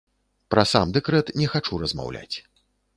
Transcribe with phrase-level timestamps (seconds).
[0.53, 2.35] Пра сам дэкрэт не хачу размаўляць.